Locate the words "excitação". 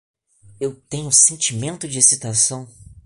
1.99-2.67